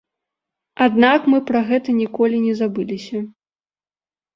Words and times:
Аднак, 0.85 1.21
мы 1.35 1.39
пра 1.51 1.63
гэта 1.69 1.89
ніколі 2.01 2.43
не 2.49 2.59
забыліся. 2.65 3.27